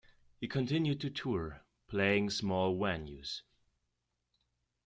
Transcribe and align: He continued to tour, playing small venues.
He 0.39 0.47
continued 0.47 0.99
to 1.01 1.11
tour, 1.11 1.61
playing 1.87 2.31
small 2.31 2.75
venues. 2.75 3.43